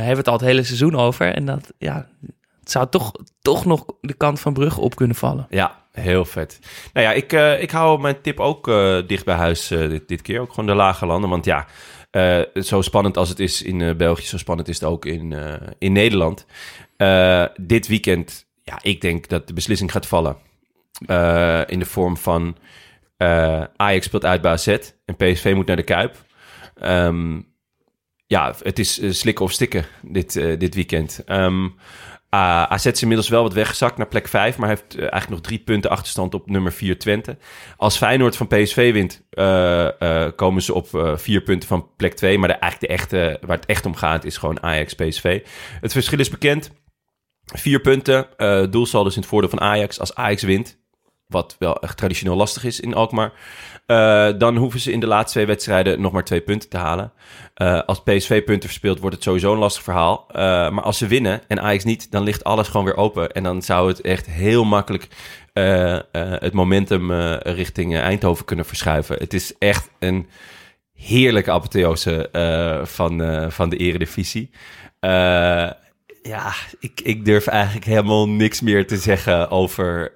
hebben 0.00 0.10
we 0.10 0.16
het 0.18 0.28
al 0.28 0.32
het 0.32 0.42
hele 0.42 0.62
seizoen 0.62 0.96
over. 0.96 1.34
En 1.34 1.44
dat, 1.46 1.72
ja, 1.78 2.08
het 2.60 2.70
zou 2.70 2.86
toch, 2.88 3.12
toch 3.40 3.64
nog 3.64 3.84
de 4.00 4.14
kant 4.14 4.40
van 4.40 4.52
Brugge 4.52 4.80
op 4.80 4.94
kunnen 4.96 5.16
vallen. 5.16 5.46
Ja, 5.50 5.78
heel 5.92 6.24
vet. 6.24 6.58
Nou 6.92 7.06
ja, 7.06 7.12
ik, 7.12 7.32
ik 7.62 7.70
hou 7.70 8.00
mijn 8.00 8.20
tip 8.20 8.40
ook 8.40 8.64
dicht 9.06 9.24
bij 9.24 9.36
huis 9.36 9.66
dit, 9.68 10.08
dit 10.08 10.22
keer. 10.22 10.40
Ook 10.40 10.50
gewoon 10.50 10.66
de 10.66 10.74
lage 10.74 11.06
landen. 11.06 11.30
Want 11.30 11.44
ja, 11.44 11.66
eh, 12.16 12.62
zo 12.62 12.82
spannend 12.82 13.16
als 13.16 13.28
het 13.28 13.40
is 13.40 13.62
in 13.62 13.80
eh, 13.80 13.94
België, 13.94 14.26
zo 14.26 14.38
spannend 14.38 14.68
is 14.68 14.80
het 14.80 14.88
ook 14.88 15.04
in, 15.04 15.32
eh, 15.32 15.54
in 15.78 15.92
Nederland. 15.92 16.46
Dit 17.60 17.86
weekend, 17.86 18.46
ja, 18.62 18.78
ik 18.82 19.00
denk 19.00 19.28
dat 19.28 19.46
de 19.46 19.52
beslissing 19.52 19.92
gaat 19.92 20.06
vallen. 20.06 20.36
In 21.66 21.78
de 21.78 21.86
vorm 21.86 22.16
van 22.16 22.56
Ajax 23.76 24.06
speelt 24.06 24.24
uit 24.24 24.40
bij 24.40 24.50
AZ 24.50 24.66
en 25.04 25.16
PSV 25.16 25.52
moet 25.54 25.66
naar 25.66 25.76
de 25.76 25.82
Kuip. 25.82 26.24
Ehm, 26.74 27.40
ja, 28.26 28.54
het 28.62 28.78
is 28.78 29.18
slikken 29.18 29.44
of 29.44 29.52
stikken 29.52 29.84
dit, 30.02 30.32
dit 30.32 30.74
weekend. 30.74 31.22
Ehm 31.24 31.68
ah, 32.28 32.62
AZ 32.62 32.86
is 32.86 33.02
inmiddels 33.02 33.28
wel 33.28 33.42
wat 33.42 33.52
weggezakt 33.52 33.96
naar 33.96 34.06
plek 34.06 34.28
5, 34.28 34.58
maar 34.58 34.68
heeft 34.68 34.94
eh, 34.94 35.00
eigenlijk 35.00 35.30
nog 35.30 35.40
drie 35.40 35.58
punten 35.58 35.90
achterstand 35.90 36.34
op 36.34 36.50
nummer 36.50 36.72
4 36.72 36.98
Twente. 36.98 37.36
Als 37.76 37.96
Feyenoord 37.96 38.36
van 38.36 38.46
PSV 38.46 38.92
wint, 38.92 39.26
eh, 39.30 40.00
eh, 40.00 40.32
komen 40.36 40.62
ze 40.62 40.74
op 40.74 40.94
eh, 40.94 41.16
vier 41.16 41.40
punten 41.40 41.68
van 41.68 41.88
plek 41.96 42.14
2. 42.14 42.38
Maar 42.38 42.48
de, 42.48 42.54
eigenlijk 42.54 42.92
de 42.92 42.98
echte, 42.98 43.38
waar 43.46 43.56
het 43.56 43.66
echt 43.66 43.86
om 43.86 43.94
gaat 43.94 44.24
is 44.24 44.36
gewoon 44.36 44.62
Ajax-PSV. 44.62 45.40
Het 45.80 45.92
verschil 45.92 46.18
is 46.18 46.30
bekend. 46.30 46.70
Vier 47.54 47.80
punten, 47.80 48.36
eh 48.36 48.64
doelsaldo 48.70 49.08
is 49.08 49.14
in 49.14 49.20
het 49.20 49.30
voordeel 49.30 49.50
van 49.50 49.60
Ajax. 49.60 50.00
Als 50.00 50.14
Ajax 50.14 50.42
wint, 50.42 50.78
wat 51.26 51.56
wel 51.58 51.76
echt 51.76 51.96
traditioneel 51.96 52.36
lastig 52.36 52.64
is 52.64 52.80
in 52.80 52.94
Alkmaar... 52.94 53.32
eh, 53.86 54.28
dan 54.38 54.56
hoeven 54.56 54.80
ze 54.80 54.92
in 54.92 55.00
de 55.00 55.06
laatste 55.06 55.32
twee 55.32 55.46
wedstrijden 55.46 56.00
nog 56.00 56.12
maar 56.12 56.24
twee 56.24 56.40
punten 56.40 56.68
te 56.68 56.76
halen. 56.76 57.12
Eh, 57.54 57.82
als 57.82 58.02
PSV 58.02 58.44
punten 58.44 58.68
verspeelt, 58.68 58.98
wordt 58.98 59.14
het 59.14 59.24
sowieso 59.24 59.52
een 59.52 59.58
lastig 59.58 59.82
verhaal. 59.82 60.24
Eh, 60.28 60.36
maar 60.70 60.82
als 60.82 60.98
ze 60.98 61.06
winnen 61.06 61.40
en 61.48 61.60
Ajax 61.60 61.84
niet, 61.84 62.10
dan 62.10 62.22
ligt 62.22 62.44
alles 62.44 62.68
gewoon 62.68 62.86
weer 62.86 62.96
open. 62.96 63.32
En 63.32 63.42
dan 63.42 63.62
zou 63.62 63.88
het 63.88 64.00
echt 64.00 64.26
heel 64.26 64.64
makkelijk 64.64 65.08
het 66.12 66.52
momentum 66.52 67.12
richting 67.38 67.96
Eindhoven 67.98 68.44
kunnen 68.44 68.64
verschuiven. 68.64 69.16
Het 69.18 69.34
is 69.34 69.58
echt 69.58 69.90
een 69.98 70.28
heerlijke 70.94 71.50
apotheose 71.50 72.28
van, 72.84 73.22
van 73.52 73.68
de 73.68 73.76
eredivisie. 73.76 74.50
Ja, 76.22 76.52
ik, 76.80 77.00
ik 77.02 77.24
durf 77.24 77.46
eigenlijk 77.46 77.86
helemaal 77.86 78.28
niks 78.28 78.60
meer 78.60 78.86
te 78.86 78.96
zeggen 78.96 79.50
over, 79.50 80.12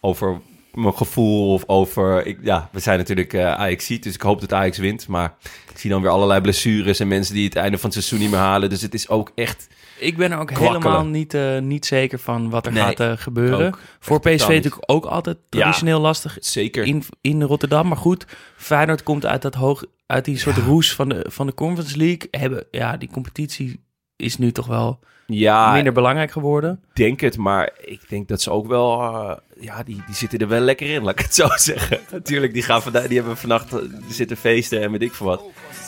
over 0.00 0.40
mijn 0.74 0.96
gevoel 0.96 1.52
of 1.52 1.64
over... 1.66 2.26
Ik, 2.26 2.38
ja, 2.42 2.68
we 2.72 2.80
zijn 2.80 2.98
natuurlijk 2.98 3.32
eh 3.32 3.52
Ajax 3.54 3.86
dus 3.86 4.14
ik 4.14 4.22
hoop 4.22 4.40
dat 4.40 4.52
Ajax 4.52 4.78
wint. 4.78 5.08
Maar 5.08 5.34
ik 5.70 5.78
zie 5.78 5.90
dan 5.90 6.02
weer 6.02 6.10
allerlei 6.10 6.40
blessures 6.40 7.00
en 7.00 7.08
mensen 7.08 7.34
die 7.34 7.44
het 7.44 7.56
einde 7.56 7.78
van 7.78 7.90
het 7.90 7.98
seizoen 7.98 8.18
niet 8.18 8.30
meer 8.30 8.38
halen. 8.46 8.70
Dus 8.70 8.82
het 8.82 8.94
is 8.94 9.08
ook 9.08 9.32
echt... 9.34 9.68
Ik 9.98 10.16
ben 10.16 10.32
er 10.32 10.38
ook 10.38 10.46
Kwakkelen. 10.46 10.72
helemaal 10.82 11.04
niet, 11.04 11.34
eh, 11.34 11.58
niet 11.58 11.86
zeker 11.86 12.18
van 12.18 12.50
wat 12.50 12.66
er 12.66 12.72
Nee, 12.72 12.82
gaat 12.82 13.00
eh, 13.00 13.12
gebeuren. 13.16 13.66
ook. 13.66 13.78
Voor 14.00 14.20
PSV 14.20 14.48
natuurlijk 14.48 14.90
ook 14.90 15.04
altijd 15.04 15.36
traditioneel 15.48 16.00
lastig 16.00 16.36
Zeker. 16.40 16.84
in, 16.84 17.02
in 17.20 17.42
Rotterdam. 17.42 17.88
Maar 17.88 17.96
goed, 17.96 18.26
Feyenoord 18.56 19.02
komt 19.02 19.26
uit, 19.26 19.42
dat 19.42 19.54
hoog, 19.54 19.84
uit 20.06 20.24
die 20.24 20.38
soort 20.38 20.56
roes 20.56 20.94
van 20.94 21.08
de, 21.08 21.26
van 21.28 21.46
de 21.46 21.54
Conference 21.54 21.96
League. 21.96 22.28
Hebben, 22.30 22.64
ja, 22.70 22.96
die 22.96 23.10
competitie 23.12 23.84
is 24.16 24.38
nu 24.38 24.52
toch 24.52 24.66
wel 24.66 24.98
Ja, 25.26 25.72
minder 25.72 25.92
belangrijk 25.92 26.30
geworden. 26.32 26.80
denk 26.92 27.20
het, 27.20 27.36
maar 27.36 27.70
ik 27.84 28.00
denk 28.08 28.28
dat 28.28 28.42
ze 28.42 28.50
ook 28.50 28.66
wel... 28.66 29.00
eh, 29.02 29.36
ja, 29.60 29.82
die, 29.82 30.02
die 30.06 30.14
zitten 30.14 30.38
er 30.38 30.48
wel 30.48 30.60
lekker 30.60 30.90
in, 30.90 31.02
laat 31.02 31.12
ik 31.18 31.24
het 31.24 31.34
zo 31.34 31.48
zeggen. 31.72 31.98
Natuurlijk, 32.10 32.52
die, 32.52 32.62
gaan 32.62 32.82
vandaag, 32.82 33.06
die 33.06 33.18
hebben 33.18 33.36
vannacht 33.36 33.72
eh, 33.72 33.78
die 33.80 34.14
zitten 34.14 34.36
feesten 34.36 34.82
en 34.82 34.90
weet 34.90 35.02
ik 35.02 35.14
veel 35.14 35.26
wat. 35.26 35.42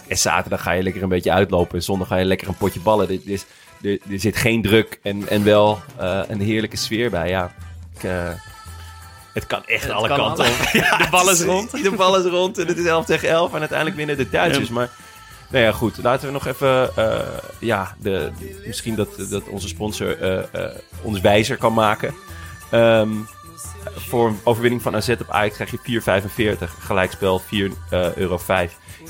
En 0.08 0.18
zaterdag 0.18 0.62
ga 0.62 0.72
je 0.72 0.82
lekker 0.82 1.02
een 1.02 1.08
beetje 1.08 1.32
uitlopen. 1.32 1.74
En 1.74 1.82
zondag 1.82 2.08
ga 2.08 2.16
je 2.16 2.24
lekker 2.24 2.48
een 2.48 2.56
potje 2.56 2.80
ballen. 2.80 3.08
Dit 3.08 3.26
is, 3.26 3.44
er, 3.82 3.98
er 4.10 4.20
zit 4.20 4.36
geen 4.36 4.62
druk 4.62 5.00
en, 5.02 5.28
en 5.28 5.44
wel 5.44 5.78
eh, 5.96 6.20
een 6.28 6.40
heerlijke 6.40 6.76
sfeer 6.76 7.10
bij. 7.10 7.28
Ja, 7.28 7.54
ik, 8.00 8.10
het 9.32 9.46
kan 9.46 9.64
echt 9.66 9.82
Het 9.82 9.92
alle 9.92 10.08
kan 10.08 10.16
kanten 10.18 10.44
alle- 10.44 10.52
op. 10.54 10.68
Ja, 10.82 10.96
De 10.96 11.06
bal 11.10 11.30
is 11.30 11.42
rond. 11.42 11.70
De 11.70 11.90
bal 11.96 12.16
is 12.18 12.24
rond 12.24 12.58
en 12.58 12.66
het 12.66 12.76
is 12.78 12.84
11 12.84 13.04
tegen 13.06 13.28
11. 13.28 13.52
En 13.52 13.58
uiteindelijk 13.58 13.96
winnen 13.98 14.16
de 14.16 14.28
Duitsers. 14.30 14.68
Ja. 14.68 14.74
Maar 14.74 14.90
nou 15.50 15.64
ja, 15.64 15.72
goed. 15.72 15.98
Laten 16.02 16.26
we 16.26 16.32
nog 16.32 16.46
even... 16.46 16.96
eh, 16.96 17.20
ja, 17.58 17.96
de, 17.98 18.30
misschien 18.66 18.94
dat, 18.94 19.08
dat 19.30 19.48
onze 19.48 19.68
sponsor 19.68 20.20
eh, 20.20 20.64
eh, 20.64 20.74
ons 21.02 21.20
wijzer 21.20 21.56
kan 21.56 21.72
maken. 21.72 22.14
Ehm, 22.70 23.10
voor 23.96 24.28
een 24.28 24.38
overwinning 24.44 24.82
van 24.82 24.96
AZ 24.96 25.08
op 25.08 25.30
Ajax 25.30 25.54
krijg 25.54 25.70
je 25.70 26.00
4,45. 26.60 26.70
Gelijkspel 26.80 27.40
4,05 27.40 27.46
euro. 27.90 28.40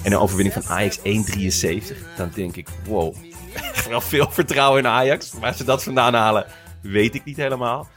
En 0.02 0.12
een 0.12 0.18
overwinning 0.18 0.54
van 0.54 0.76
Ajax 0.76 0.99
1,73. 0.99 1.97
Dan 2.16 2.30
denk 2.35 2.57
ik, 2.57 2.68
wow. 2.85 3.14
Echt 3.75 3.88
wel 3.88 4.00
veel 4.00 4.30
vertrouwen 4.30 4.78
in 4.78 4.87
Ajax. 4.87 5.33
Waar 5.40 5.54
ze 5.54 5.64
dat 5.64 5.83
vandaan 5.83 6.14
halen, 6.14 6.47
weet 6.80 7.14
ik 7.14 7.25
niet 7.25 7.37
helemaal. 7.37 7.88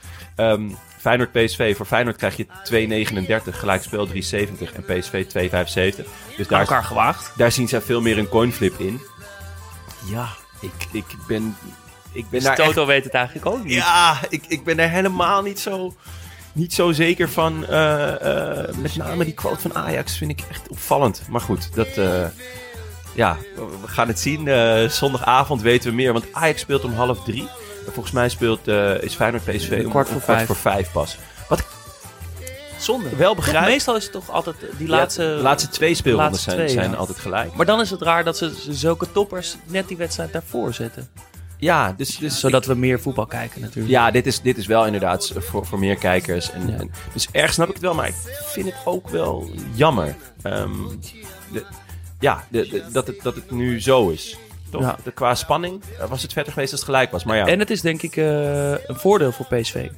Ehm 0.41 0.69
Feyenoord 1.01 1.31
PSV. 1.31 1.75
Voor 1.75 1.86
Feyenoord 1.86 2.17
krijg 2.17 2.38
je 2.38 2.45
2,39. 2.45 3.55
Gelijkspel 3.55 4.07
3,70. 4.07 4.13
En 4.13 4.83
PSV 4.86 5.25
2,75. 5.25 6.05
Dus 6.38 6.48
daar, 6.48 6.60
elkaar 6.60 6.83
gewaagd. 6.83 7.31
daar 7.36 7.51
zien 7.51 7.67
zij 7.67 7.81
veel 7.81 8.01
meer 8.01 8.17
een 8.17 8.29
coinflip 8.29 8.79
in. 8.79 9.01
Ja, 10.05 10.27
ik, 10.60 10.71
ik 10.91 11.05
ben... 11.27 11.55
Ik 12.13 12.29
ben 12.29 12.39
Dus 12.39 12.43
daar 12.43 12.57
echt 12.57 12.67
Toto 12.67 12.86
weet 12.86 13.03
het 13.03 13.13
eigenlijk 13.13 13.45
ook 13.45 13.63
niet. 13.63 13.74
ja, 13.74 14.19
ik, 14.29 14.43
ik 14.48 14.63
ben 14.63 14.79
er 14.79 14.89
helemaal 14.89 15.41
niet 15.41 15.60
zo, 15.60 15.95
niet 16.53 16.74
zo 16.74 16.91
zeker 16.91 17.29
van. 17.29 17.65
Eh, 17.65 18.67
eh, 18.67 18.75
met 18.75 18.95
name 18.95 19.25
die 19.25 19.33
quote 19.33 19.60
van 19.60 19.75
Ajax 19.75 20.17
vind 20.17 20.31
ik 20.31 20.43
echt 20.50 20.67
opvallend. 20.67 21.21
Maar 21.29 21.41
goed, 21.41 21.75
dat, 21.75 21.88
eh, 21.88 22.25
ja, 23.13 23.38
we 23.55 23.88
gaan 23.88 24.07
het 24.07 24.19
zien. 24.19 24.39
Zondagavond 24.89 25.62
weten 25.62 25.89
we 25.89 25.95
meer, 25.95 26.13
want 26.13 26.25
Ajax 26.31 26.62
speelt 26.62 26.83
om 26.83 26.93
half 26.93 27.24
drie. 27.24 27.48
En 27.91 27.98
volgens 27.98 28.15
mij 28.15 28.29
speelt, 28.29 28.67
eh, 28.67 29.01
is 29.03 29.15
Feyenoord 29.15 29.43
PSV 29.43 29.81
om 29.86 29.89
Kwart 29.91 30.07
voor 30.07 30.15
om 30.17 30.21
kwart 30.21 30.38
vijf. 30.38 30.45
voor 30.45 30.55
vijf 30.55 30.91
pas. 30.91 31.17
Zonde. 32.79 33.15
Wel 33.15 33.36
Toch, 33.36 33.45
begrijp. 33.45 33.65
meestal 33.65 33.95
is 33.95 34.03
het 34.03 34.12
toch 34.12 34.29
altijd 34.29 34.55
die 34.77 34.88
laatste... 34.88 35.24
Ja, 35.24 35.36
de 35.36 35.41
laatste 35.41 35.69
twee 35.69 35.93
speelrondes 35.95 36.43
zijn, 36.43 36.55
twee, 36.55 36.69
zijn 36.69 36.91
ja. 36.91 36.95
altijd 36.98 37.19
gelijk. 37.19 37.53
Maar 37.53 37.65
dan 37.65 37.81
is 37.81 37.89
het 37.89 38.01
raar 38.01 38.24
dat 38.24 38.38
ze 38.38 38.53
zulke 38.69 39.12
toppers 39.12 39.55
net 39.65 39.88
die 39.88 39.98
wedstrijd 39.98 40.33
daarvoor 40.33 40.74
zetten. 40.74 41.10
Ja, 41.57 41.93
dus, 41.98 42.17
dus 42.17 42.39
Zodat 42.39 42.65
we 42.65 42.74
meer 42.75 43.00
voetbal 43.00 43.25
kijken 43.25 43.62
natuurlijk. 43.62 43.89
Ja, 43.93 44.12
dit 44.12 44.25
is, 44.27 44.41
dit 44.41 44.57
is 44.57 44.65
wel 44.65 44.86
inderdaad 44.86 45.31
voor, 45.36 45.65
voor 45.65 45.79
meer 45.79 45.95
kijkers. 45.95 46.51
En, 46.51 46.67
Ja. 46.67 46.77
en- 46.77 46.91
dus 47.13 47.27
ergens 47.31 47.53
snap 47.53 47.67
ik 47.67 47.74
het 47.74 47.83
wel, 47.83 47.93
maar 47.93 48.07
ik 48.07 48.15
vind 48.45 48.65
het 48.65 48.75
ook 48.86 49.10
wel 49.10 49.50
jammer. 49.74 50.15
Ehm, 50.41 50.71
de- 51.51 51.65
ja, 52.19 52.43
de, 52.50 52.67
de- 52.67 52.83
dat, 52.91 53.07
het, 53.07 53.21
dat 53.21 53.36
het 53.36 53.51
nu 53.51 53.81
zo 53.81 54.10
is. 54.10 54.38
Toch? 54.72 54.82
Ja. 54.82 54.96
De, 55.04 55.12
qua 55.12 55.36
spanning 55.36 55.82
eh, 56.00 56.06
was 56.10 56.22
het 56.22 56.34
verder 56.34 56.54
geweest 56.54 56.72
als 56.72 56.82
het 56.82 56.90
gelijk 56.90 57.12
was. 57.12 57.24
Maar 57.24 57.38
ja, 57.38 57.46
En 57.48 57.60
het 57.60 57.70
is 57.70 57.82
denk 57.82 58.01
ik 58.01 58.16
eh, 58.16 58.72
een 58.72 58.96
voordeel 58.96 59.32
voor 59.32 59.46
PSV. 59.46 59.90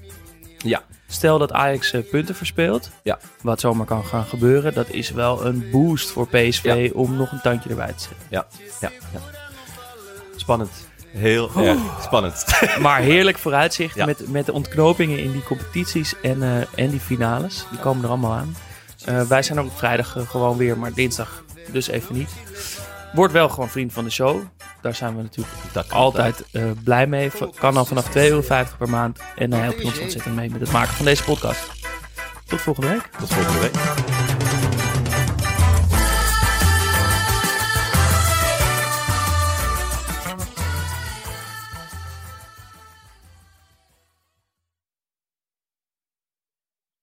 ja, 0.57 0.81
Stel 1.07 1.37
dat 1.37 1.51
Ajax 1.51 1.91
eh, 1.93 2.01
punten 2.11 2.35
verspeelt, 2.35 2.89
Ja. 3.03 3.19
wat 3.41 3.59
zomaar 3.59 3.85
kan 3.85 4.05
gaan 4.05 4.25
gebeuren, 4.25 4.73
dat 4.73 4.89
is 4.89 5.09
wel 5.11 5.45
een 5.45 5.69
boost 5.71 6.09
voor 6.09 6.27
PSV 6.27 6.63
Ja. 6.93 6.99
om 6.99 7.15
nog 7.15 7.31
een 7.31 7.41
tandje 7.41 7.69
erbij 7.69 7.87
te 7.93 7.99
zetten. 7.99 8.17
ja, 8.29 8.45
ja, 8.81 8.89
ja. 9.13 9.19
Spannend. 10.35 10.71
Heel 11.07 11.49
erg 11.57 11.79
spannend. 12.01 12.45
Maar 12.79 12.99
heerlijk 12.99 13.37
vooruitzicht 13.37 13.95
Ja. 13.95 14.05
met, 14.05 14.27
met 14.29 14.45
de 14.45 14.53
ontknopingen 14.53 15.19
in 15.19 15.31
die 15.31 15.43
competities 15.43 16.13
en, 16.21 16.67
en 16.75 16.89
die 16.89 16.99
finales. 16.99 17.65
Die 17.69 17.79
komen 17.79 18.03
er 18.03 18.09
allemaal 18.09 18.31
aan. 18.33 18.55
Wij 19.27 19.41
zijn 19.43 19.59
ook 19.59 19.71
vrijdag 19.75 20.15
gewoon 20.29 20.57
weer, 20.57 20.77
maar 20.77 20.93
dinsdag 20.93 21.43
dus 21.71 21.87
even 21.87 22.15
niet. 22.15 22.29
Wordt 23.13 23.33
wel 23.33 23.49
gewoon 23.49 23.69
vriend 23.69 23.93
van 23.93 24.03
de 24.03 24.09
show. 24.09 24.41
Daar 24.83 24.95
zijn 24.95 25.15
we 25.15 25.21
natuurlijk 25.21 25.57
Dat 25.71 25.91
altijd 25.91 26.43
eh, 26.51 26.63
blij 26.83 27.07
mee. 27.07 27.31
Kan 27.59 27.77
al 27.77 27.85
vanaf 27.85 28.07
2,50 28.07 28.13
euro 28.13 28.41
per 28.77 28.89
maand. 28.89 29.19
En 29.35 29.49
dan 29.49 29.59
help 29.59 29.77
je 29.77 29.85
ons 29.85 29.99
ontzettend 29.99 30.35
mee 30.35 30.49
met 30.49 30.61
het 30.61 30.71
maken 30.71 30.93
van 30.93 31.05
deze 31.05 31.23
podcast. 31.23 31.71
Tot 32.45 32.61
volgende 32.61 32.89
week. 32.89 33.09
Tot 33.19 33.33
volgende 33.33 33.59
week. 33.59 34.22